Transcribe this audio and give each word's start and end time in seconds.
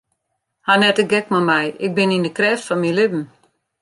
Haw 0.65 0.77
net 0.79 0.95
de 0.99 1.03
gek 1.11 1.25
mei 1.31 1.45
my, 1.49 1.63
ik 1.85 1.91
bin 1.97 2.13
yn 2.15 2.25
de 2.25 2.31
krêft 2.37 2.65
fan 2.67 2.79
myn 2.81 2.97
libben. 2.99 3.25